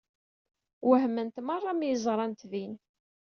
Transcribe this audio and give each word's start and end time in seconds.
Wehment 0.89 1.33
merra 1.47 1.73
mi 1.77 1.87
yi-ẓrant 1.89 2.41
din. 2.51 2.73